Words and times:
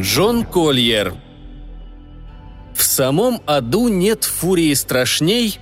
Джон 0.00 0.44
Кольер 0.46 1.14
В 2.74 2.82
самом 2.82 3.42
аду 3.44 3.88
нет 3.88 4.24
фурии 4.24 4.72
страшней, 4.72 5.58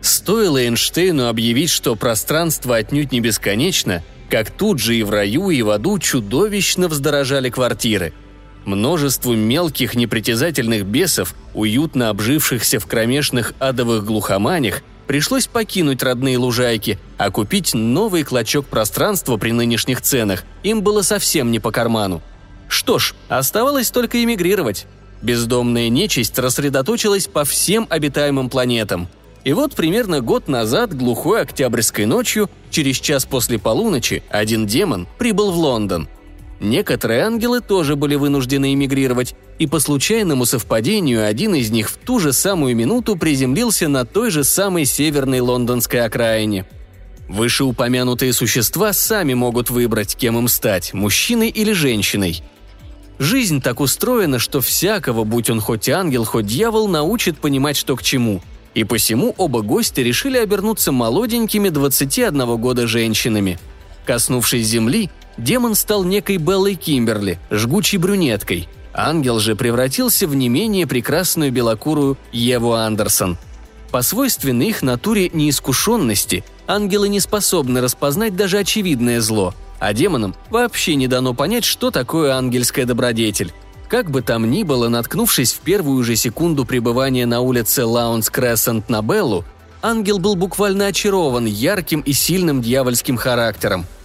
Стоило 0.00 0.62
Эйнштейну 0.62 1.26
объявить, 1.26 1.70
что 1.70 1.96
пространство 1.96 2.76
отнюдь 2.76 3.12
не 3.12 3.20
бесконечно, 3.20 4.04
как 4.30 4.50
тут 4.50 4.78
же 4.78 4.94
и 4.94 5.02
в 5.02 5.10
раю, 5.10 5.50
и 5.50 5.62
в 5.62 5.70
аду 5.70 5.98
чудовищно 5.98 6.88
вздорожали 6.88 7.50
квартиры. 7.50 8.12
Множеству 8.64 9.34
мелких 9.34 9.94
непритязательных 9.94 10.84
бесов, 10.84 11.34
уютно 11.54 12.10
обжившихся 12.10 12.78
в 12.78 12.86
кромешных 12.86 13.54
адовых 13.58 14.04
глухоманях, 14.04 14.82
пришлось 15.08 15.48
покинуть 15.48 16.04
родные 16.04 16.38
лужайки, 16.38 16.98
а 17.16 17.32
купить 17.32 17.74
новый 17.74 18.22
клочок 18.22 18.66
пространства 18.66 19.36
при 19.38 19.50
нынешних 19.50 20.00
ценах 20.02 20.44
им 20.62 20.82
было 20.82 21.02
совсем 21.02 21.50
не 21.50 21.58
по 21.58 21.72
карману. 21.72 22.22
Что 22.68 23.00
ж, 23.00 23.14
оставалось 23.28 23.90
только 23.90 24.22
эмигрировать. 24.22 24.86
Бездомная 25.22 25.88
нечисть 25.88 26.38
рассредоточилась 26.38 27.26
по 27.26 27.44
всем 27.44 27.88
обитаемым 27.90 28.50
планетам. 28.50 29.08
И 29.42 29.52
вот 29.52 29.74
примерно 29.74 30.20
год 30.20 30.46
назад, 30.46 30.94
глухой 30.94 31.40
октябрьской 31.40 32.04
ночью, 32.04 32.50
через 32.70 33.00
час 33.00 33.24
после 33.24 33.58
полуночи, 33.58 34.22
один 34.28 34.66
демон 34.66 35.08
прибыл 35.18 35.50
в 35.50 35.56
Лондон– 35.56 36.06
Некоторые 36.60 37.22
ангелы 37.22 37.60
тоже 37.60 37.94
были 37.94 38.16
вынуждены 38.16 38.74
эмигрировать, 38.74 39.36
и 39.58 39.66
по 39.66 39.80
случайному 39.80 40.46
совпадению 40.46 41.26
один 41.26 41.54
из 41.54 41.70
них 41.70 41.90
в 41.90 41.96
ту 41.96 42.20
же 42.20 42.32
самую 42.32 42.76
минуту 42.76 43.16
приземлился 43.16 43.88
на 43.88 44.04
той 44.04 44.30
же 44.30 44.44
самой 44.44 44.84
северной 44.84 45.40
лондонской 45.40 46.00
окраине. 46.00 46.64
Вышеупомянутые 47.28 48.32
существа 48.32 48.92
сами 48.92 49.34
могут 49.34 49.68
выбрать, 49.68 50.16
кем 50.16 50.38
им 50.38 50.48
стать– 50.48 50.92
мужчиной 50.94 51.48
или 51.48 51.72
женщиной. 51.72 52.42
Жизнь 53.18 53.60
так 53.60 53.80
устроена, 53.80 54.38
что 54.38 54.60
всякого, 54.60 55.24
будь 55.24 55.50
он 55.50 55.60
хоть 55.60 55.88
ангел, 55.88 56.24
хоть 56.24 56.46
дьявол, 56.46 56.88
научит 56.88 57.38
понимать, 57.38 57.76
что 57.76 57.96
к 57.96 58.02
чему. 58.02 58.40
И 58.74 58.84
посему 58.84 59.34
оба 59.36 59.60
гостя 59.62 60.02
решили 60.02 60.38
обернуться 60.38 60.92
молоденькими 60.92 61.68
21 61.68 62.56
года 62.56 62.86
женщинами. 62.86 63.58
Коснувшись 64.06 64.66
земли, 64.66 65.10
демон 65.36 65.74
стал 65.74 66.04
некой 66.04 66.36
Беллой 66.36 66.76
Кимберли, 66.76 67.38
жгучей 67.50 67.98
брюнеткой. 67.98 68.68
Ангел 69.00 69.38
же 69.38 69.54
превратился 69.54 70.26
в 70.26 70.34
не 70.34 70.48
менее 70.48 70.84
прекрасную 70.84 71.52
белокурую 71.52 72.18
Еву 72.32 72.72
Андерсон. 72.72 73.38
По 73.92 74.02
свойственной 74.02 74.70
их 74.70 74.82
натуре 74.82 75.30
неискушенности 75.32 76.44
ангелы 76.66 77.08
не 77.08 77.20
способны 77.20 77.80
распознать 77.80 78.34
даже 78.34 78.58
очевидное 78.58 79.20
зло, 79.20 79.54
а 79.78 79.92
демонам 79.92 80.34
вообще 80.50 80.96
не 80.96 81.06
дано 81.06 81.32
понять, 81.32 81.64
что 81.64 81.92
такое 81.92 82.34
ангельская 82.34 82.86
добродетель. 82.86 83.52
Как 83.88 84.10
бы 84.10 84.20
там 84.20 84.50
ни 84.50 84.64
было, 84.64 84.88
наткнувшись 84.88 85.52
в 85.52 85.60
первую 85.60 86.02
же 86.02 86.16
секунду 86.16 86.64
пребывания 86.64 87.24
на 87.24 87.40
улице 87.40 87.84
Лаунс 87.84 88.30
Крессент 88.30 88.88
на 88.88 89.00
Беллу, 89.00 89.44
ангел 89.80 90.18
был 90.18 90.34
буквально 90.34 90.86
очарован 90.86 91.46
ярким 91.46 92.00
и 92.00 92.12
сильным 92.12 92.60
дьявольским 92.60 93.16
характером– 93.16 93.86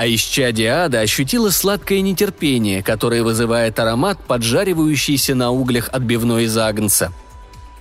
а 0.00 0.06
исчадие 0.08 0.72
ада 0.72 1.00
ощутило 1.00 1.50
сладкое 1.50 2.00
нетерпение, 2.00 2.82
которое 2.82 3.22
вызывает 3.22 3.78
аромат, 3.78 4.18
поджаривающийся 4.26 5.34
на 5.34 5.50
углях 5.50 5.90
отбивной 5.92 6.44
из 6.44 6.56
агнца. 6.56 7.12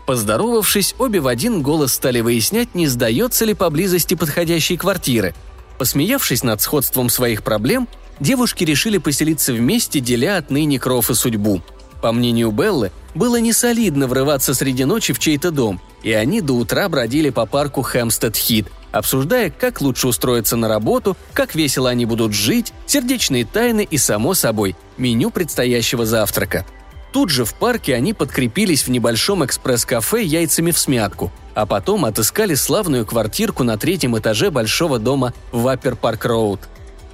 Поздоровавшись, 0.05 0.95
обе 0.99 1.21
в 1.21 1.27
один 1.27 1.61
голос 1.61 1.93
стали 1.93 2.19
выяснять, 2.19 2.75
не 2.75 2.87
сдается 2.87 3.45
ли 3.45 3.53
поблизости 3.53 4.15
подходящей 4.15 4.75
квартиры. 4.75 5.33
Посмеявшись 5.77 6.43
над 6.43 6.59
сходством 6.59 7.07
своих 7.07 7.41
проблем, 7.41 7.87
девушки 8.19 8.65
решили 8.65 8.97
поселиться 8.97 9.53
вместе, 9.53 10.01
деля 10.01 10.39
отныне 10.39 10.77
кров 10.77 11.09
и 11.09 11.13
судьбу. 11.13 11.61
По 12.01 12.11
мнению 12.11 12.51
Беллы, 12.51 12.91
было 13.15 13.39
несолидно 13.39 14.07
врываться 14.07 14.53
среди 14.53 14.83
ночи 14.83 15.13
в 15.13 15.19
чей-то 15.19 15.51
дом, 15.51 15.79
и 16.03 16.11
они 16.11 16.41
до 16.41 16.51
утра 16.51 16.89
бродили 16.89 17.29
по 17.29 17.45
парку 17.45 17.81
Хэмстед-Хит– 17.81 18.67
обсуждая, 18.91 19.51
как 19.51 19.81
лучше 19.81 20.07
устроиться 20.07 20.55
на 20.55 20.67
работу, 20.67 21.17
как 21.33 21.55
весело 21.55 21.89
они 21.89 22.05
будут 22.05 22.33
жить, 22.33 22.73
сердечные 22.85 23.45
тайны 23.45 23.87
и, 23.89 23.97
само 23.97 24.33
собой, 24.33 24.75
меню 24.97 25.29
предстоящего 25.29 26.05
завтрака. 26.05 26.65
Тут 27.11 27.29
же 27.29 27.43
в 27.43 27.55
парке 27.55 27.95
они 27.95 28.13
подкрепились 28.13 28.83
в 28.83 28.91
небольшом 28.91 29.43
экспресс-кафе 29.43 30.23
яйцами 30.23 30.71
в 30.71 30.77
смятку, 30.77 31.31
а 31.55 31.65
потом 31.65 32.05
отыскали 32.05 32.53
славную 32.53 33.05
квартирку 33.05 33.63
на 33.63 33.77
третьем 33.77 34.17
этаже 34.17 34.51
большого 34.51 34.99
дома 34.99 35.33
в 35.51 35.67
Аппер 35.67 35.95
Парк 35.95 36.25
Роуд. 36.25 36.61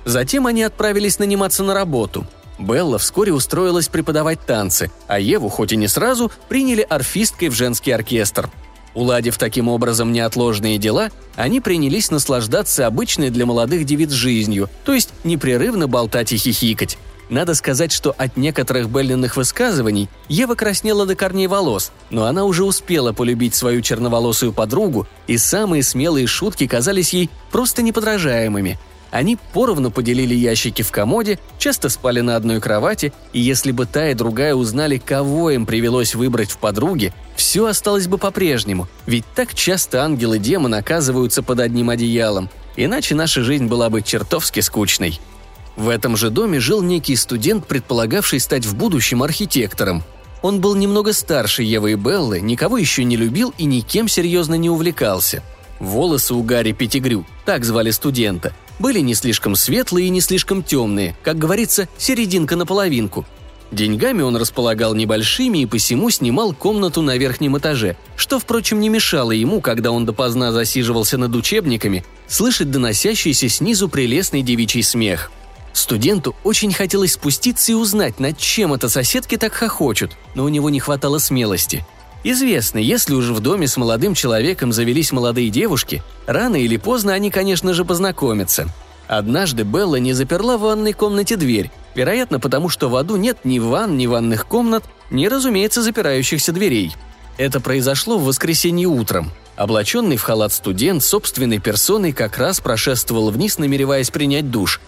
Затем 0.03 0.47
они 0.47 0.63
отправились 0.63 1.17
наниматься 1.17 1.63
на 1.63 1.73
работу. 1.73 2.27
Белла 2.59 2.97
вскоре 2.97 3.33
устроилась 3.33 3.87
преподавать 3.87 4.39
танцы, 4.45 4.91
а 5.07 5.19
Еву, 5.19 5.49
хоть 5.49 5.73
и 5.73 5.77
не 5.77 5.87
сразу, 5.87 6.31
приняли 6.47 6.81
орфисткой 6.81 7.49
в 7.49 7.53
женский 7.53 7.91
оркестр– 7.91 8.49
Уладив 8.95 9.38
таким 9.38 9.67
образом 9.67 10.13
неотложные 10.13 10.78
дела, 10.78 11.09
они 11.35 11.59
принялись 11.59 12.11
наслаждаться 12.11 12.88
обычной 12.88 13.29
для 13.29 13.45
молодых 13.45 13.85
девиц 13.85 14.11
жизнью, 14.11 14.69
то 14.85 14.94
есть 14.94 15.09
непрерывно 15.25 15.88
болтать 15.88 16.31
и 16.31 16.38
хихикать. 16.38 16.97
Надо 17.29 17.55
сказать, 17.55 17.91
что 17.91 18.13
от 18.17 18.38
некоторых 18.38 18.89
Беллиных 18.89 19.35
высказываний 19.35 20.09
Ева 20.29 20.55
краснела 20.55 21.05
до 21.05 21.16
корней 21.16 21.47
волос, 21.47 21.91
но 22.09 22.25
она 22.25 22.45
уже 22.45 22.63
успела 22.63 23.13
полюбить 23.13 23.55
свою 23.55 23.81
черноволосую 23.81 24.53
подругу, 24.53 25.07
и 25.28 25.38
самые 25.38 25.84
смелые 25.84 26.28
шутки 26.28 26.67
казались 26.67 27.13
ей 27.13 27.29
просто 27.51 27.81
неподражаемыми– 27.81 28.79
они 29.11 29.38
поровну 29.53 29.91
поделили 29.91 30.35
ящики 30.35 30.81
в 30.81 30.91
комоде, 30.91 31.39
часто 31.57 31.89
спали 31.89 32.21
на 32.21 32.35
одной 32.35 32.59
кровати, 32.59 33.13
и 33.33 33.39
если 33.39 33.71
бы 33.71 33.85
та 33.85 34.09
и 34.09 34.13
другая 34.13 34.55
узнали, 34.55 34.97
кого 34.97 35.51
им 35.51 35.66
привелось 35.66 36.16
выбрать 36.16 36.51
в 36.51 36.57
подруге, 36.57 37.13
все 37.35 37.66
осталось 37.66 38.07
бы 38.07 38.17
по-прежнему, 38.17 38.88
ведь 39.05 39.25
так 39.35 39.53
часто 39.53 40.03
ангел 40.03 40.33
и 40.33 40.39
демон 40.39 40.73
оказываются 40.73 41.43
под 41.43 41.59
одним 41.59 41.89
одеялом, 41.89 42.49
иначе 42.75 43.16
наша 43.16 43.43
жизнь 43.43 43.67
была 43.67 43.89
бы 43.89 44.01
чертовски 44.01 44.59
скучной. 44.59 45.19
В 45.75 45.89
этом 45.89 46.16
же 46.16 46.29
доме 46.29 46.59
жил 46.59 46.81
некий 46.81 47.16
студент, 47.16 47.67
предполагавший 47.67 48.39
стать 48.39 48.66
в 48.66 48.75
будущем 48.75 49.23
архитектором. 49.23 50.03
Он 50.41 50.61
был 50.61 50.75
немного 50.75 51.11
старше 51.11 51.63
Евы 51.63 51.93
и 51.93 51.95
Беллы, 51.95 52.39
никого 52.39 52.77
еще 52.77 53.03
не 53.03 53.17
любил 53.17 53.53
и 53.57 53.66
никем 53.66 54.07
серьезно 54.07 54.55
не 54.55 54.69
увлекался. 54.69 55.43
Волосы 55.79 56.33
у 56.33 56.43
Гарри 56.43 56.72
Пятигрю, 56.72 57.25
так 57.45 57.66
звали 57.66 57.91
студента– 57.91 58.53
были 58.79 58.99
не 58.99 59.13
слишком 59.13 59.55
светлые 59.55 60.07
и 60.07 60.09
не 60.09 60.21
слишком 60.21 60.63
темные, 60.63 61.15
как 61.23 61.37
говорится, 61.37 61.87
серединка 61.97 62.55
на 62.55 62.65
половинку. 62.65 63.25
Деньгами 63.71 64.21
он 64.21 64.37
располагал 64.37 64.93
небольшими 64.93 65.59
и 65.59 65.65
посему 65.65 66.09
снимал 66.09 66.53
комнату 66.53 67.01
на 67.01 67.17
верхнем 67.17 67.57
этаже, 67.57 67.97
что, 68.15 68.39
впрочем, 68.39 68.79
не 68.79 68.89
мешало 68.89 69.31
ему, 69.31 69.59
когда 69.59 69.91
он 69.91 70.05
допоздна 70.05 70.51
засиживался 70.51 71.17
над 71.17 71.35
учебниками, 71.35 72.05
слышать 72.27 72.71
доносящийся 72.71 73.49
снизу 73.49 73.89
прелестный 73.89 74.43
девичий 74.43 74.83
смех. 74.83 75.31
Студенту 75.73 76.35
очень 76.43 76.71
хотелось 76.71 77.13
спуститься 77.13 77.73
и 77.73 77.75
узнать, 77.75 78.19
над 78.19 78.37
чем 78.37 78.73
это 78.73 78.87
соседки 78.87 79.35
так 79.35 79.53
хохочут, 79.53 80.11
но 80.35 80.45
у 80.45 80.49
него 80.49 80.69
не 80.69 80.79
хватало 80.79 81.17
смелости– 81.17 81.85
Известно, 82.27 82.79
если 82.79 83.13
уже 83.13 83.35
в 83.35 83.39
доме 83.39 83.67
с 83.67 83.77
молодым 83.77 84.15
человеком 84.15 84.73
завелись 84.73 85.11
молодые 85.11 85.51
девушки, 85.51 86.01
рано 86.25 86.55
или 86.55 86.75
поздно 86.75 87.13
они, 87.13 87.29
конечно 87.29 87.71
же, 87.71 87.85
познакомятся. 87.85 88.67
Однажды 89.07 89.61
Белла 89.61 89.97
не 89.97 90.13
заперла 90.13 90.57
в 90.57 90.61
ванной 90.61 90.93
комнате 90.93 91.35
дверь, 91.35 91.69
вероятно, 91.93 92.39
потому 92.39 92.67
что 92.67 92.89
в 92.89 92.95
аду 92.95 93.16
нет 93.16 93.37
ни 93.43 93.59
ванн, 93.59 93.95
ни 93.95 94.07
ванных 94.07 94.47
комнат, 94.47 94.83
ни, 95.11 95.27
разумеется, 95.27 95.83
запирающихся 95.83 96.51
дверей. 96.51 96.95
Это 97.37 97.59
произошло 97.59 98.17
в 98.17 98.23
воскресенье 98.23 98.87
утром. 98.87 99.31
Облаченный 99.55 100.17
в 100.17 100.23
халат 100.23 100.51
студент 100.51 101.03
собственной 101.03 101.59
персоной 101.59 102.11
как 102.11 102.39
раз 102.39 102.59
прошествовал 102.59 103.29
вниз, 103.29 103.59
намереваясь 103.59 104.09
принять 104.09 104.49
душ. 104.49 104.81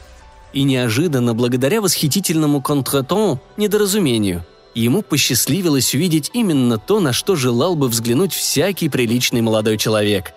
И 0.53 0.63
неожиданно, 0.63 1.35
благодаря 1.35 1.81
восхитительному 1.81 2.63
контратону, 2.63 3.39
недоразумению– 3.57 4.43
ему 4.79 5.01
посчастливилось 5.01 5.93
увидеть 5.95 6.29
именно 6.33 6.77
то, 6.77 6.99
на 6.99 7.13
что 7.13 7.35
желал 7.35 7.75
бы 7.75 7.87
взглянуть 7.87 8.33
всякий 8.33 8.89
приличный 8.89 9.41
молодой 9.41 9.77
человек. 9.77 10.33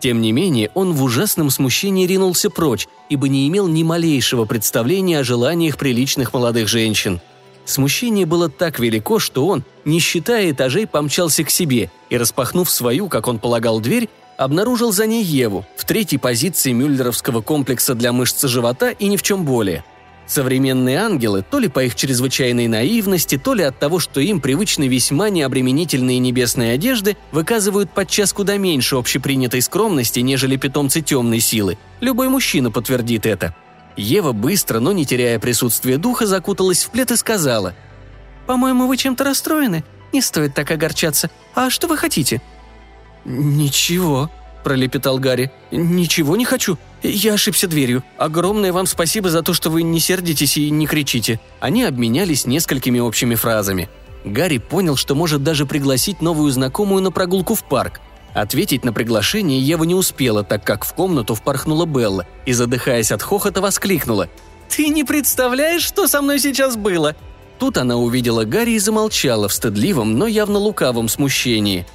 Тем 0.00 0.20
не 0.20 0.32
менее, 0.32 0.70
он 0.74 0.92
в 0.92 1.02
ужасном 1.02 1.48
смущении 1.50 2.06
ринулся 2.06 2.50
прочь, 2.50 2.88
ибо 3.08 3.28
не 3.28 3.48
имел 3.48 3.68
ни 3.68 3.82
малейшего 3.82 4.44
представления 4.44 5.20
о 5.20 5.24
желаниях 5.24 5.78
приличных 5.78 6.32
молодых 6.32 6.68
женщин. 6.68 7.20
Смущение 7.64 8.26
было 8.26 8.50
так 8.50 8.78
велико, 8.78 9.18
что 9.18 9.46
он, 9.46 9.64
не 9.84 10.00
считая 10.00 10.50
этажей, 10.50 10.86
помчался 10.86 11.44
к 11.44 11.50
себе 11.50 11.90
и, 12.10 12.18
распахнув 12.18 12.68
свою, 12.68 13.08
как 13.08 13.28
он 13.28 13.38
полагал, 13.38 13.80
дверь, 13.80 14.10
обнаружил 14.36 14.92
за 14.92 15.06
ней 15.06 15.22
Еву 15.22 15.64
в 15.76 15.84
третьей 15.84 16.18
позиции 16.18 16.72
мюллеровского 16.72 17.40
комплекса 17.40 17.94
для 17.94 18.12
мышцы 18.12 18.48
живота 18.48 18.90
и 18.90 19.06
ни 19.06 19.16
в 19.16 19.22
чем 19.22 19.44
более– 19.44 19.84
Современные 20.26 20.98
ангелы, 20.98 21.44
то 21.48 21.58
ли 21.58 21.68
по 21.68 21.84
их 21.84 21.94
чрезвычайной 21.94 22.66
наивности, 22.66 23.36
то 23.36 23.52
ли 23.52 23.62
от 23.62 23.78
того, 23.78 23.98
что 23.98 24.20
им 24.20 24.40
привычны 24.40 24.88
весьма 24.88 25.28
необременительные 25.28 26.18
небесные 26.18 26.72
одежды, 26.72 27.16
выказывают 27.30 27.90
подчас 27.90 28.32
куда 28.32 28.56
меньше 28.56 28.96
общепринятой 28.96 29.60
скромности, 29.60 30.20
нежели 30.20 30.56
питомцы 30.56 31.02
темной 31.02 31.40
силы. 31.40 31.76
Любой 32.00 32.28
мужчина 32.28 32.70
подтвердит 32.70 33.26
это. 33.26 33.54
Ева 33.96 34.32
быстро, 34.32 34.80
но 34.80 34.92
не 34.92 35.04
теряя 35.04 35.38
присутствия 35.38 35.98
духа, 35.98 36.26
закуталась 36.26 36.84
в 36.84 36.90
плед 36.90 37.10
и 37.10 37.16
сказала. 37.16 37.74
«По-моему, 38.46 38.86
вы 38.86 38.96
чем-то 38.96 39.24
расстроены. 39.24 39.84
Не 40.12 40.20
стоит 40.20 40.54
так 40.54 40.70
огорчаться. 40.70 41.30
А 41.54 41.70
что 41.70 41.86
вы 41.86 41.96
хотите?» 41.96 42.40
«Ничего»,– 43.24 44.30
пролепетал 44.64 45.18
Гарри. 45.18 45.52
«Ничего 45.70 46.36
не 46.36 46.44
хочу. 46.44 46.78
Я 47.06 47.34
ошибся 47.34 47.68
дверью. 47.68 48.02
Огромное 48.16 48.72
вам 48.72 48.86
спасибо 48.86 49.28
за 49.28 49.42
то, 49.42 49.52
что 49.52 49.68
вы 49.68 49.82
не 49.82 50.00
сердитесь 50.00 50.56
и 50.56 50.70
не 50.70 50.86
кричите». 50.86 51.38
Они 51.60 51.84
обменялись 51.84 52.46
несколькими 52.46 52.98
общими 52.98 53.34
фразами. 53.34 53.90
Гарри 54.24 54.56
понял, 54.56 54.96
что 54.96 55.14
может 55.14 55.42
даже 55.42 55.66
пригласить 55.66 56.22
новую 56.22 56.50
знакомую 56.50 57.02
на 57.02 57.10
прогулку 57.10 57.54
в 57.54 57.62
парк. 57.62 58.00
Ответить 58.32 58.84
на 58.84 58.92
приглашение 58.92 59.60
Ева 59.60 59.84
не 59.84 59.94
успела, 59.94 60.42
так 60.42 60.64
как 60.64 60.84
в 60.84 60.94
комнату 60.94 61.34
впорхнула 61.34 61.84
Белла 61.84 62.26
и, 62.46 62.52
задыхаясь 62.52 63.12
от 63.12 63.22
хохота, 63.22 63.60
воскликнула. 63.60 64.30
«Ты 64.68 64.88
не 64.88 65.04
представляешь, 65.04 65.82
что 65.82 66.08
со 66.08 66.22
мной 66.22 66.40
сейчас 66.40 66.76
было!» 66.76 67.14
Тут 67.58 67.76
она 67.76 67.96
увидела 67.96 68.44
Гарри 68.44 68.72
и 68.72 68.78
замолчала 68.78 69.48
в 69.48 69.52
стыдливом, 69.52 70.18
но 70.18 70.26
явно 70.26 70.58
лукавом 70.58 71.08
смущении. 71.08 71.86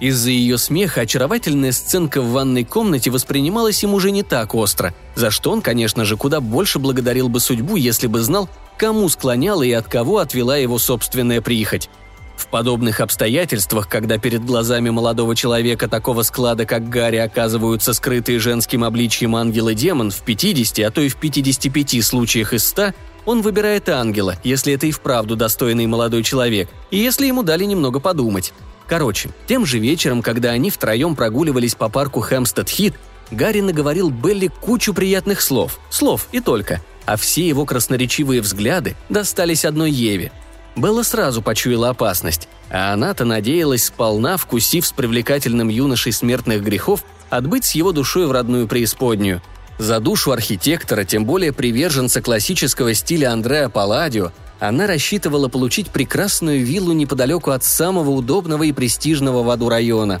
Из-за 0.00 0.30
ее 0.30 0.58
смеха 0.58 1.00
очаровательная 1.00 1.72
сценка 1.72 2.20
в 2.20 2.30
ванной 2.30 2.64
комнате 2.64 3.10
воспринималась 3.10 3.82
им 3.82 3.94
уже 3.94 4.12
не 4.12 4.22
так 4.22 4.54
остро, 4.54 4.94
за 5.16 5.30
что 5.30 5.50
он, 5.50 5.60
конечно 5.60 6.04
же, 6.04 6.16
куда 6.16 6.40
больше 6.40 6.78
благодарил 6.78 7.28
бы 7.28 7.40
судьбу, 7.40 7.74
если 7.74 8.06
бы 8.06 8.20
знал, 8.20 8.48
кому 8.76 9.08
склоняла 9.08 9.64
и 9.64 9.72
от 9.72 9.88
кого 9.88 10.18
отвела 10.18 10.56
его 10.56 10.78
собственная 10.78 11.40
прихоть. 11.40 11.90
В 12.36 12.46
подобных 12.46 13.00
обстоятельствах, 13.00 13.88
когда 13.88 14.16
перед 14.18 14.44
глазами 14.44 14.90
молодого 14.90 15.34
человека 15.34 15.88
такого 15.88 16.22
склада, 16.22 16.66
как 16.66 16.88
Гарри, 16.88 17.16
оказываются 17.16 17.92
скрытые 17.92 18.38
женским 18.38 18.84
обличьем 18.84 19.34
ангел 19.34 19.68
и 19.68 19.74
демон 19.74 20.12
в 20.12 20.20
50, 20.20 20.78
а 20.86 20.90
то 20.92 21.00
и 21.00 21.08
в 21.08 21.16
55 21.16 22.04
случаях 22.04 22.52
из 22.52 22.68
100, 22.68 22.92
он 23.26 23.42
выбирает 23.42 23.88
ангела, 23.88 24.36
если 24.44 24.72
это 24.72 24.86
и 24.86 24.92
вправду 24.92 25.34
достойный 25.34 25.86
молодой 25.86 26.22
человек, 26.22 26.70
и 26.92 26.98
если 26.98 27.26
ему 27.26 27.42
дали 27.42 27.64
немного 27.64 27.98
подумать. 27.98 28.54
Короче, 28.88 29.30
тем 29.46 29.66
же 29.66 29.78
вечером, 29.78 30.22
когда 30.22 30.50
они 30.50 30.70
втроем 30.70 31.14
прогуливались 31.14 31.74
по 31.74 31.88
парку 31.88 32.20
Хэмстед-Хит, 32.20 32.94
Гарри 33.30 33.60
наговорил 33.60 34.10
Белли 34.10 34.46
кучу 34.48 34.94
приятных 34.94 35.42
слов, 35.42 35.78
слов 35.90 36.26
и 36.32 36.40
только, 36.40 36.80
а 37.04 37.16
все 37.16 37.46
его 37.46 37.66
красноречивые 37.66 38.40
взгляды 38.40 38.96
достались 39.08 39.64
одной 39.64 39.90
Еве– 39.90 40.32
Белла 40.78 41.02
сразу 41.02 41.42
почуяла 41.42 41.90
опасность, 41.90 42.48
а 42.70 42.92
она-то 42.92 43.24
надеялась 43.24 43.86
сполна, 43.86 44.36
вкусив 44.36 44.86
с 44.86 44.92
привлекательным 44.92 45.68
юношей 45.68 46.12
смертных 46.12 46.62
грехов, 46.62 47.04
отбыть 47.30 47.64
с 47.64 47.74
его 47.74 47.92
душой 47.92 48.26
в 48.26 48.32
родную 48.32 48.68
преисподнюю. 48.68 49.42
За 49.78 50.00
душу 50.00 50.32
архитектора, 50.32 51.04
тем 51.04 51.24
более 51.24 51.52
приверженца 51.52 52.20
классического 52.20 52.94
стиля 52.94 53.32
Андреа 53.32 53.68
Палладио, 53.68 54.32
она 54.58 54.86
рассчитывала 54.86 55.48
получить 55.48 55.90
прекрасную 55.90 56.64
виллу 56.64 56.92
неподалеку 56.92 57.50
от 57.50 57.64
самого 57.64 58.10
удобного 58.10 58.64
и 58.64 58.72
престижного 58.72 59.42
в 59.42 59.50
аду 59.50 59.68
района. 59.68 60.20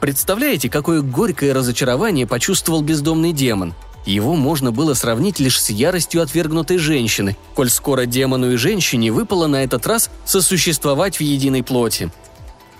Представляете, 0.00 0.68
какое 0.68 1.00
горькое 1.02 1.52
разочарование 1.52 2.26
почувствовал 2.26 2.82
бездомный 2.82 3.32
демон– 3.32 3.74
его 4.06 4.34
можно 4.34 4.70
было 4.70 4.94
сравнить 4.94 5.40
лишь 5.40 5.60
с 5.60 5.70
яростью 5.70 6.22
отвергнутой 6.22 6.78
женщины, 6.78 7.36
коль 7.54 7.70
скоро 7.70 8.04
демону 8.04 8.52
и 8.52 8.56
женщине 8.56 9.10
выпало 9.10 9.46
на 9.46 9.64
этот 9.64 9.86
раз 9.86 10.10
сосуществовать 10.26 11.16
в 11.16 11.20
единой 11.20 11.62
плоти. 11.62 12.10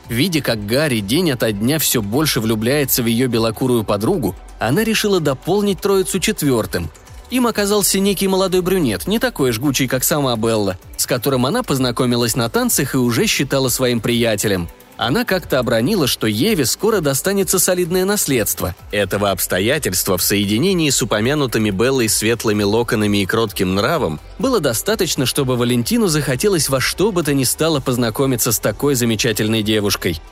Видя, 0.09 0.43
как 0.43 0.67
Гарри 0.67 1.01
день 1.01 1.31
ото 1.31 1.51
дня 1.51 1.79
все 1.79 2.03
больше 2.03 2.41
влюбляется 2.41 3.03
в 3.03 3.07
ее 3.07 3.27
белокурую 3.27 3.85
подругу, 3.85 4.35
она 4.59 4.85
решила 4.85 5.19
дополнить 5.19 5.81
троицу 5.81 6.21
четвертым. 6.21 6.91
Им 7.35 7.49
оказался 7.49 7.99
некий 7.99 8.29
молодой 8.29 8.61
брюнет, 8.61 9.09
не 9.09 9.19
такой 9.19 9.51
жгучий, 9.51 9.89
как 9.89 10.05
сама 10.05 10.37
Белла, 10.37 10.79
с 10.97 11.05
которым 11.05 11.47
она 11.47 11.65
познакомилась 11.65 12.37
на 12.37 12.49
танцах 12.49 12.95
и 12.95 12.97
уже 12.97 13.27
считала 13.27 13.69
своим 13.71 14.01
приятелем– 14.01 14.69
она 14.97 15.25
как-то 15.25 15.59
обронила, 15.59 16.07
что 16.07 16.29
Еве 16.29 16.65
скоро 16.65 17.01
достанется 17.01 17.59
солидное 17.59 18.05
наследство. 18.05 18.77
Этого 18.93 19.33
обстоятельства 19.33 20.17
в 20.17 20.23
соединении 20.23 20.89
с 20.89 21.03
упомянутыми 21.03 21.71
Беллой 21.71 22.09
светлыми 22.09 22.63
локонами 22.63 23.23
и 23.23 23.27
кротким 23.27 23.75
нравом 23.75 24.21
было 24.39 24.61
достаточно, 24.61 25.27
чтобы 25.27 25.57
Валентину 25.57 26.07
захотелось 26.07 26.69
во 26.69 26.81
что 26.81 27.11
бы 27.11 27.25
то 27.25 27.35
ни 27.35 27.43
стало 27.43 27.81
познакомиться 27.81 28.53
с 28.53 28.61
такой 28.61 28.95
замечательной 28.95 29.65
девушкой. 29.65 30.23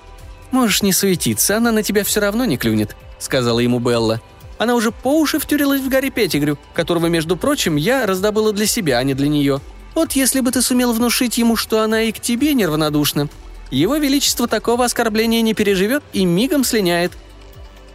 «Можешь 0.53 0.83
не 0.83 0.93
суетиться, 0.93 1.57
она 1.57 1.73
на 1.73 1.83
тебя 1.83 2.05
все 2.05 2.21
равно 2.21 2.45
не 2.45 2.57
клюнет»,— 2.57 2.95
сказала 3.19 3.59
ему 3.59 3.81
Белла. 3.81 4.21
Она 4.63 4.77
уже 4.77 4.93
по 4.93 5.19
уши 5.19 5.41
втюрилась 5.41 5.81
в 5.81 5.89
Гарри 5.89 6.11
Петтигрю, 6.11 6.57
которого, 6.73 7.07
между 7.07 7.37
прочим, 7.37 7.75
я 7.75 8.07
раздобыла 8.07 8.53
для 8.53 8.67
себя, 8.67 8.99
а 8.99 9.03
не 9.03 9.13
для 9.13 9.27
нее. 9.27 9.61
Вот 9.97 10.13
если 10.13 10.39
бы 10.39 10.53
ты 10.53 10.63
сумел 10.63 10.93
внушить 10.93 11.37
ему, 11.37 11.57
что 11.57 11.81
она 11.81 12.03
и 12.03 12.13
к 12.13 12.21
тебе 12.21 12.55
неравнодушна, 12.55 13.29
его 13.73 13.97
Величество 13.97 14.47
такого 14.47 14.85
оскорбления 14.85 15.43
не 15.43 15.55
переживет 15.55 16.05
и 16.13 16.25
мигом 16.25 16.63
слиняет. 16.63 17.11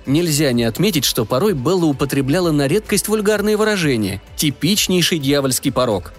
Нельзя 0.06 0.52
не 0.52 0.66
отметить, 0.66 1.06
что 1.06 1.24
порой 1.24 1.54
Белла 1.54 1.86
употребляла 1.86 2.52
на 2.52 2.68
редкость 2.68 3.08
вульгарные 3.08 3.56
выражения, 3.56 4.22
типичнейший 4.36 5.20
дьявольский 5.20 5.72
порог. 5.72 6.12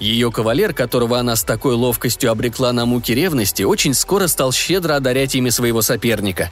Ее 0.00 0.32
кавалер, 0.32 0.74
которого 0.74 1.20
она 1.20 1.36
с 1.36 1.44
такой 1.44 1.74
ловкостью 1.74 2.32
обрекла 2.32 2.72
на 2.72 2.86
муки 2.86 3.14
ревности, 3.14 3.62
очень 3.62 3.94
скоро 3.94 4.26
стал 4.26 4.50
щедро 4.50 4.96
одарять 4.96 5.36
ими 5.36 5.50
своего 5.50 5.80
соперника. 5.80 6.50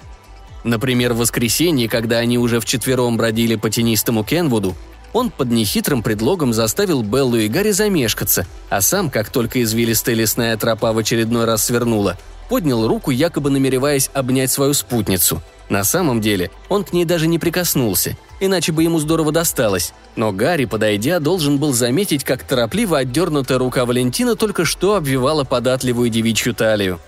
Например, 0.65 1.15
в 1.15 1.19
воскресенье, 1.19 1.89
когда 1.89 2.19
они 2.19 2.39
уже 2.39 2.61
вчетвером 2.61 3.17
бродили 3.17 3.57
по 3.57 3.71
тенистому 3.71 4.25
Кенвуду, 4.25 4.77
он 5.13 5.31
под 5.31 5.51
нехитрым 5.51 6.03
предлогом 6.03 6.53
заставил 6.53 7.03
Беллу 7.03 7.37
и 7.37 7.49
Гарри 7.49 7.71
замешкаться, 7.71 8.47
а 8.69 8.81
сам, 8.81 9.11
как 9.11 9.31
только 9.31 9.63
извилистая 9.63 10.15
лесная 10.15 10.57
тропа 10.57 10.93
в 10.93 10.99
очередной 10.99 11.47
раз 11.47 11.65
свернула, 11.65 12.17
поднял 12.49 12.87
руку, 12.87 13.11
якобы 13.11 13.51
намереваясь 13.51 14.11
обнять 14.13 14.51
свою 14.51 14.75
спутницу. 14.75 15.43
На 15.69 15.85
самом 15.85 16.21
деле 16.21 16.51
он 16.69 16.85
к 16.85 16.93
ней 16.93 17.05
даже 17.05 17.29
не 17.29 17.39
прикоснулся, 17.39 18.17
иначе 18.41 18.73
бы 18.73 18.83
ему 18.83 18.99
здорово 18.99 19.31
досталось. 19.31 19.93
Но 20.17 20.33
Гарри, 20.33 20.65
подойдя, 20.65 21.21
должен 21.21 21.59
был 21.59 21.73
заметить, 21.73 22.25
как 22.25 22.43
торопливо 22.43 22.99
отдернутая 22.99 23.59
рука 23.59 23.87
Валентина 23.87 24.35
только 24.35 24.65
что 24.65 24.97
обвивала 24.97 25.45
податливую 25.45 26.11
девичью 26.11 26.55
талию. 26.55 26.99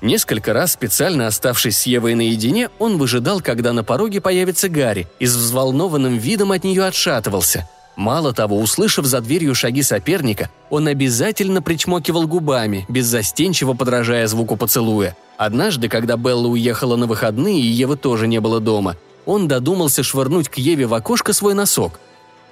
Несколько 0.00 0.52
раз, 0.52 0.72
специально 0.72 1.26
оставшись 1.26 1.78
с 1.78 1.86
Евой 1.86 2.14
наедине, 2.14 2.68
он 2.78 2.98
выжидал, 2.98 3.40
когда 3.40 3.72
на 3.72 3.84
пороге 3.84 4.20
появится 4.20 4.68
Гарри, 4.68 5.06
и 5.18 5.26
с 5.26 5.34
взволнованным 5.34 6.18
видом 6.18 6.52
от 6.52 6.64
нее 6.64 6.84
отшатывался. 6.84 7.68
Мало 7.96 8.32
того, 8.32 8.58
услышав 8.58 9.06
за 9.06 9.20
дверью 9.20 9.54
шаги 9.54 9.82
соперника, 9.82 10.50
он 10.68 10.88
обязательно 10.88 11.62
причмокивал 11.62 12.26
губами, 12.26 12.86
беззастенчиво 12.88 13.74
подражая 13.74 14.26
звуку 14.26 14.56
поцелуя. 14.56 15.16
Однажды, 15.36 15.88
когда 15.88 16.16
Белла 16.16 16.48
уехала 16.48 16.96
на 16.96 17.06
выходные 17.06 17.60
и 17.60 17.66
Евы 17.66 17.96
тоже 17.96 18.26
не 18.26 18.40
было 18.40 18.60
дома, 18.60 18.96
он 19.26 19.48
додумался 19.48 20.02
швырнуть 20.02 20.48
к 20.48 20.58
Еве 20.58 20.86
в 20.86 20.94
окошко 20.94 21.32
свой 21.32 21.54
носок. 21.54 22.00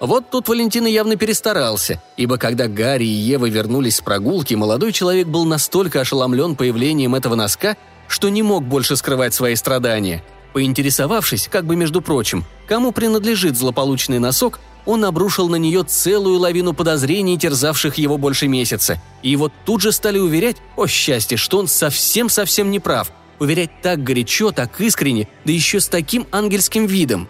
Вот 0.03 0.31
тут 0.31 0.49
Валентина 0.49 0.89
явно 0.89 1.15
перестарался, 1.15 2.03
ибо 2.17 2.37
когда 2.37 2.67
Гарри 2.67 3.05
и 3.05 3.07
Ева 3.07 3.47
вернулись 3.49 3.99
с 3.99 4.01
прогулки, 4.01 4.55
молодой 4.55 4.91
человек 4.91 5.29
был 5.29 5.45
настолько 5.45 6.01
ошеломлен 6.01 6.57
появлением 6.57 7.15
этого 7.15 7.37
носка, 7.37 7.77
что 8.09 8.29
не 8.29 8.43
мог 8.43 8.65
больше 8.65 8.97
скрывать 8.97 9.33
свои 9.33 9.55
страдания. 9.55 10.25
Поинтересовавшись, 10.55 11.47
как 11.47 11.67
бы 11.67 11.77
между 11.77 12.03
прочим, 12.03 12.45
кому 12.67 12.91
принадлежит 12.91 13.57
злополучный 13.57 14.19
носок, 14.19 14.59
он 14.87 15.05
обрушил 15.05 15.49
на 15.49 15.55
нее 15.55 15.85
целую 15.85 16.41
лавину 16.41 16.73
подозрений, 16.73 17.39
терзавших 17.39 17.97
его 17.97 18.19
больше 18.19 18.49
месяца. 18.49 19.01
И 19.23 19.37
вот 19.37 19.53
тут 19.65 19.83
же 19.83 19.93
стали 19.93 20.19
уверять, 20.19 20.57
о 20.77 20.89
счастье, 20.89 21.37
что 21.37 21.61
он 21.61 21.69
совсем-совсем 21.69 22.73
не 22.73 22.81
прав. 22.81 23.13
Уверять 23.39 23.71
так 23.83 24.03
горячо, 24.03 24.51
так 24.51 24.81
искренне, 24.81 25.29
да 25.45 25.53
еще 25.53 25.79
с 25.79 25.87
таким 25.87 26.27
ангельским 26.33 26.87
видом. 26.87 27.29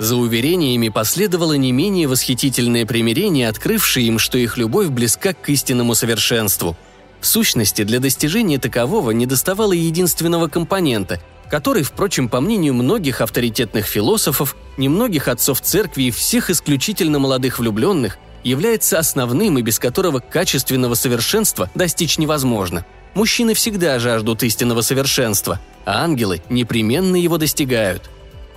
За 0.00 0.16
уверениями 0.16 0.88
последовало 0.88 1.52
не 1.52 1.72
менее 1.72 2.08
восхитительное 2.08 2.86
примирение, 2.86 3.50
открывшее 3.50 4.06
им, 4.06 4.18
что 4.18 4.38
их 4.38 4.56
любовь 4.56 4.88
близка 4.88 5.34
к 5.34 5.50
истинному 5.50 5.94
совершенству. 5.94 6.74
В 7.20 7.26
сущности, 7.26 7.84
для 7.84 8.00
достижения 8.00 8.58
такового 8.58 9.10
недоставало 9.10 9.74
единственного 9.74 10.48
компонента, 10.48 11.20
который, 11.50 11.82
впрочем, 11.82 12.30
по 12.30 12.40
мнению 12.40 12.72
многих 12.72 13.20
авторитетных 13.20 13.84
философов, 13.84 14.56
немногих 14.78 15.28
отцов 15.28 15.60
церкви 15.60 16.04
и 16.04 16.10
всех 16.10 16.48
исключительно 16.48 17.18
молодых 17.18 17.58
влюбленных, 17.58 18.16
является 18.42 18.98
основным 18.98 19.58
и 19.58 19.62
без 19.62 19.78
которого 19.78 20.20
качественного 20.20 20.94
совершенства 20.94 21.70
достичь 21.74 22.16
невозможно. 22.16 22.86
Мужчины 23.12 23.52
всегда 23.52 23.98
жаждут 23.98 24.42
истинного 24.44 24.80
совершенства, 24.80 25.60
а 25.84 26.02
ангелы 26.02 26.40
непременно 26.48 27.16
его 27.16 27.36
достигают. 27.36 28.08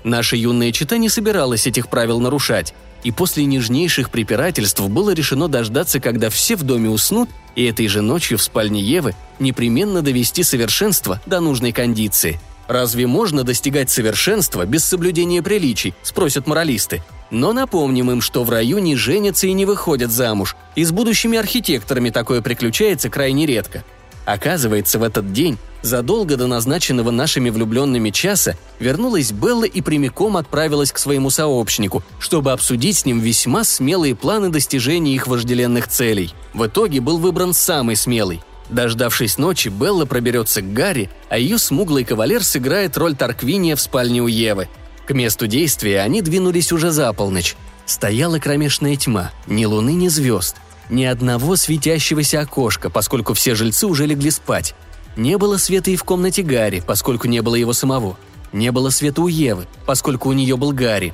Наша 0.04 0.36
юная 0.36 0.72
чита 0.72 0.98
не 0.98 1.10
собиралась 1.10 1.68
этих 1.68 1.88
правил 1.88 2.20
нарушать, 2.20 2.74
и 3.04 3.12
после 3.12 3.46
нежнейших 3.46 4.10
препирательств 4.10 4.82
было 4.82 5.12
решено 5.12 5.48
дождаться, 5.48 6.00
когда 6.00 6.30
все 6.30 6.56
в 6.56 6.64
доме 6.64 6.90
уснут, 6.90 7.30
и 7.56 7.66
этой 7.66 7.88
же 7.88 8.02
ночью 8.02 8.38
в 8.38 8.42
спальне 8.42 8.82
Евы 8.82 9.16
непременно 9.40 10.02
довести 10.02 10.44
совершенство 10.44 11.22
до 11.26 11.40
нужной 11.40 11.72
кондиции– 11.72 12.40
Разве 12.68 13.08
можно 13.08 13.44
достигать 13.44 13.90
совершенства 13.90 14.66
без 14.66 14.86
соблюдения 14.86 15.42
приличий, 15.42 15.94
спросят 16.02 16.48
моралисты. 16.48 17.04
Но 17.30 17.52
напомним 17.52 18.12
им, 18.12 18.22
что 18.22 18.44
в 18.44 18.50
раю 18.50 18.78
не 18.78 18.96
женятся 18.96 19.48
и 19.48 19.54
не 19.54 19.66
выходят 19.66 20.12
замуж, 20.12 20.56
и 20.76 20.84
с 20.84 20.92
будущими 20.92 21.38
архитекторами 21.38 22.10
такое 22.10 22.42
приключается 22.42 23.10
крайне 23.10 23.46
редко. 23.46 23.84
Оказывается, 24.26 25.00
в 25.00 25.04
этот 25.04 25.34
день, 25.34 25.58
задолго 25.82 26.38
до 26.38 26.48
назначенного 26.48 27.12
нашими 27.12 27.50
влюбленными 27.50 28.10
часа, 28.10 28.56
вернулась 28.80 29.32
Белла 29.32 29.66
и 29.66 29.82
прямиком 29.82 30.38
отправилась 30.38 30.92
к 30.92 30.98
своему 30.98 31.30
сообщнику, 31.30 32.04
чтобы 32.20 32.52
обсудить 32.52 32.98
с 32.98 33.06
ним 33.06 33.20
весьма 33.20 33.64
смелые 33.64 34.16
планы 34.16 34.50
достижения 34.50 35.14
их 35.14 35.28
вожделенных 35.28 35.88
целей. 35.88 36.34
В 36.54 36.66
итоге 36.68 37.02
был 37.02 37.18
выбран 37.18 37.54
самый 37.54 37.96
смелый– 37.96 38.42
Дождавшись 38.70 39.38
ночи, 39.38 39.70
Белла 39.70 40.06
проберется 40.06 40.62
к 40.62 40.74
Гарри, 40.74 41.10
а 41.30 41.38
ее 41.38 41.58
смуглый 41.58 42.06
кавалер 42.06 42.44
сыграет 42.44 42.98
роль 42.98 43.16
Тарквиния 43.16 43.76
в 43.76 43.82
спальне 43.82 44.22
у 44.22 44.28
Евы. 44.28 44.70
К 45.06 45.12
месту 45.12 45.48
действия 45.48 46.00
они 46.00 46.22
двинулись 46.22 46.72
уже 46.72 46.92
за 46.92 47.12
полночь. 47.14 47.56
Стояла 47.86 48.40
кромешная 48.40 48.96
тьма, 48.96 49.32
ни 49.48 49.66
луны, 49.66 49.94
ни 49.94 50.08
звезд. 50.08 50.56
Ни 50.90 51.06
одного 51.06 51.56
светящегося 51.56 52.42
окошка, 52.42 52.90
поскольку 52.90 53.34
все 53.34 53.56
жильцы 53.56 53.88
уже 53.88 54.06
легли 54.06 54.32
спать. 54.32 54.76
Не 55.16 55.38
было 55.38 55.58
света 55.58 55.92
и 55.92 55.96
в 55.96 56.04
комнате 56.04 56.42
Гарри, 56.42 56.84
поскольку 56.86 57.28
не 57.28 57.42
было 57.42 57.56
его 57.56 57.74
самого. 57.74 58.18
Не 58.52 58.72
было 58.72 58.90
света 58.90 59.22
у 59.22 59.28
Евы, 59.28 59.68
поскольку 59.86 60.30
у 60.30 60.34
нее 60.34 60.58
был 60.58 60.72
Гарри. 60.72 61.14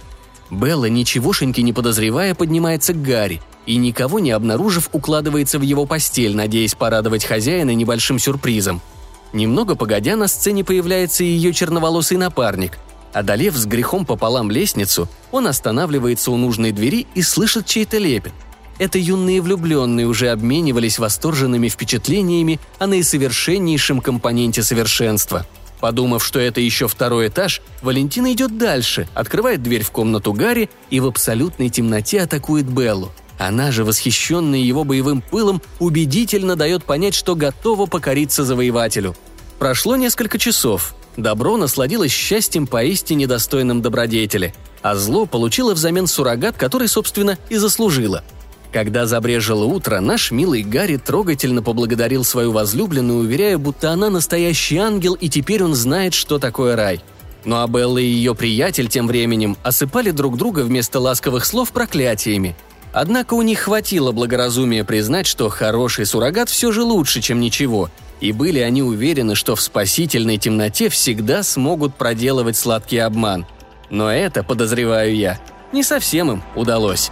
Белла, 0.49 0.85
ничегошеньки 0.85 1.61
не 1.61 1.73
подозревая, 1.73 2.33
поднимается 2.33 2.93
к 2.93 3.01
Гарри 3.01 3.41
и, 3.65 3.75
никого 3.75 4.19
не 4.19 4.31
обнаружив, 4.31 4.89
укладывается 4.93 5.59
в 5.59 5.61
его 5.61 5.85
постель, 5.85 6.35
надеясь 6.35 6.73
порадовать 6.73 7.23
хозяина 7.23 7.75
небольшим 7.75 8.17
сюрпризом. 8.17 8.81
Немного 9.31 9.75
погодя, 9.75 10.15
на 10.15 10.27
сцене 10.27 10.63
появляется 10.63 11.23
ее 11.23 11.53
черноволосый 11.53 12.17
напарник. 12.17 12.79
Одолев 13.13 13.55
с 13.55 13.65
грехом 13.65 14.05
пополам 14.05 14.49
лестницу, 14.49 15.07
он 15.31 15.47
останавливается 15.47 16.31
у 16.31 16.37
нужной 16.37 16.71
двери 16.71 17.05
и 17.13 17.21
слышит 17.21 17.65
чей-то 17.67 17.97
лепет. 17.97 18.33
Это 18.79 18.97
юные 18.97 19.41
влюбленные 19.41 20.07
уже 20.07 20.29
обменивались 20.29 20.97
восторженными 20.97 21.69
впечатлениями 21.69 22.59
о 22.79 22.87
наисовершеннейшем 22.87 24.01
компоненте 24.01 24.63
совершенства– 24.63 25.45
Подумав, 25.79 26.25
что 26.25 26.39
это 26.39 26.59
еще 26.59 26.87
второй 26.87 27.29
этаж, 27.29 27.61
Валентина 27.81 28.33
идет 28.33 28.57
дальше, 28.57 29.07
открывает 29.13 29.63
дверь 29.63 29.83
в 29.83 29.91
комнату 29.91 30.33
Гарри 30.33 30.69
и 30.89 30.99
в 30.99 31.05
абсолютной 31.05 31.69
темноте 31.69 32.21
атакует 32.21 32.65
Беллу. 32.65 33.11
Она 33.37 33.71
же, 33.71 33.85
восхищенная 33.85 34.59
его 34.59 34.83
боевым 34.83 35.21
пылом, 35.21 35.61
убедительно 35.79 36.57
дает 36.57 36.83
понять, 36.83 37.15
что 37.15 37.35
готова 37.35 37.85
покориться 37.85 38.43
завоевателю. 38.43 39.15
Прошло 39.57 39.95
несколько 39.95 40.37
часов. 40.37 40.93
Добро 41.15 41.55
насладилось 41.55 42.11
счастьем 42.11 42.67
поистине 42.67 43.27
достойным 43.27 43.81
добродетели, 43.81 44.53
а 44.81 44.95
зло 44.95 45.25
получило 45.25 45.73
взамен 45.73 46.07
суррогат, 46.07 46.57
который, 46.57 46.89
собственно, 46.89 47.37
и 47.49 47.55
заслужило. 47.55 48.23
Когда 48.71 49.05
забрежило 49.05 49.65
утро, 49.65 49.99
наш 49.99 50.31
милый 50.31 50.61
Гарри 50.61 50.97
трогательно 50.97 51.63
поблагодарил 51.63 52.23
свою 52.23 52.51
возлюбленную, 52.51 53.19
уверяя, 53.21 53.57
будто 53.57 53.91
она 53.91 54.09
настоящий 54.09 54.77
ангел, 54.77 55.15
и 55.15 55.27
теперь 55.27 55.63
он 55.63 55.73
знает, 55.73 56.13
что 56.13 56.37
такое 56.37 56.75
рай. 56.75 57.01
Ну 57.45 57.55
а 57.61 57.67
Белла 57.67 57.97
и 57.97 58.05
ее 58.05 58.35
приятель 58.35 58.87
тем 58.87 59.07
временем 59.07 59.57
осыпали 59.63 60.11
друг 60.11 60.37
друга 60.37 60.59
вместо 60.59 60.99
ласковых 60.99 61.45
слов 61.45 61.71
проклятиями– 61.71 62.55
Однако 62.91 63.35
у 63.35 63.41
них 63.41 63.59
хватило 63.59 64.11
благоразумия 64.11 64.83
признать, 64.83 65.27
что 65.27 65.49
хороший 65.49 66.05
суррогат 66.05 66.49
все 66.49 66.71
же 66.71 66.81
лучше, 66.81 67.21
чем 67.21 67.39
ничего, 67.39 67.89
и 68.19 68.31
были 68.31 68.59
они 68.59 68.81
уверены, 68.81 69.35
что 69.35 69.55
в 69.55 69.61
спасительной 69.61 70.37
темноте 70.37 70.89
всегда 70.89 71.43
смогут 71.43 71.95
проделывать 71.95 72.57
сладкий 72.57 72.97
обман. 72.97 73.45
Но 73.89 74.11
это, 74.11 74.43
подозреваю 74.43 75.15
я, 75.15 75.39
не 75.71 75.83
совсем 75.83 76.31
им 76.31 76.43
удалось. 76.55 77.11